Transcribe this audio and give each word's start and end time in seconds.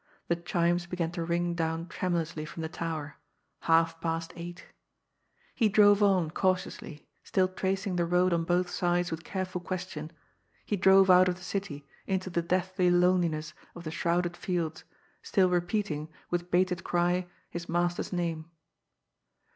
The 0.29 0.35
chimes 0.35 0.87
began 0.87 1.11
to 1.11 1.23
ring 1.23 1.53
down 1.53 1.85
tremulously 1.87 2.43
from 2.43 2.63
the 2.63 2.67
tower. 2.69 3.17
Half 3.59 4.01
past 4.01 4.33
eight! 4.35 4.65
He 5.53 5.69
drove 5.69 6.01
on 6.01 6.31
cautiously, 6.31 7.05
still 7.23 7.47
tracing 7.47 7.97
the 7.97 8.05
road 8.07 8.33
on 8.33 8.43
both 8.43 8.67
sides 8.67 9.11
with 9.11 9.23
careful 9.23 9.61
question; 9.61 10.09
he 10.65 10.75
drove 10.75 11.11
out 11.11 11.29
of 11.29 11.35
the 11.35 11.43
city, 11.43 11.85
into 12.07 12.31
the 12.31 12.41
deathly 12.41 12.89
loneliness 12.89 13.53
of 13.75 13.83
the 13.83 13.91
shrouded 13.91 14.35
fields, 14.35 14.83
still 15.21 15.51
repeating, 15.51 16.09
.with 16.31 16.49
bated 16.49 16.83
cry, 16.83 17.27
his 17.51 17.69
master's 17.69 18.11
name. 18.11 18.49